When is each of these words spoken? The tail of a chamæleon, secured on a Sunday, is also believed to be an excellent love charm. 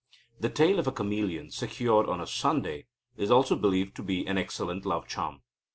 The 0.39 0.49
tail 0.49 0.79
of 0.79 0.87
a 0.87 0.91
chamæleon, 0.91 1.53
secured 1.53 2.09
on 2.09 2.19
a 2.21 2.25
Sunday, 2.25 2.87
is 3.17 3.29
also 3.29 3.55
believed 3.55 3.95
to 3.97 4.01
be 4.03 4.25
an 4.25 4.35
excellent 4.39 4.83
love 4.83 5.07
charm. 5.07 5.43